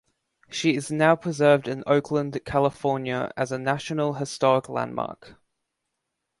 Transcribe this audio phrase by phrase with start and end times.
[0.49, 5.35] She is now preserved in Oakland, California, as a National Historic Landmark.